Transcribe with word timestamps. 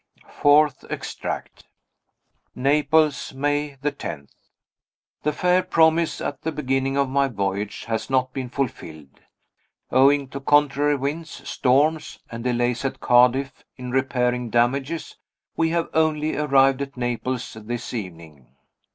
Fourth 0.41 0.83
Extract. 0.89 1.67
Naples, 2.55 3.35
May 3.35 3.75
10. 3.75 4.29
The 5.21 5.31
fair 5.31 5.61
promise 5.61 6.19
at 6.19 6.41
the 6.41 6.51
beginning 6.51 6.97
of 6.97 7.07
my 7.07 7.27
voyage 7.27 7.85
has 7.85 8.09
not 8.09 8.33
been 8.33 8.49
fulfilled. 8.49 9.21
Owing 9.91 10.27
to 10.29 10.39
contrary 10.39 10.95
winds, 10.95 11.47
storms, 11.47 12.17
and 12.31 12.43
delays 12.43 12.83
at 12.83 12.99
Cadiz 12.99 13.51
in 13.77 13.91
repairing 13.91 14.49
damages, 14.49 15.17
we 15.55 15.69
have 15.69 15.87
only 15.93 16.35
arrived 16.35 16.81
at 16.81 16.97
Naples 16.97 17.53
this 17.53 17.93
evening. 17.93 18.55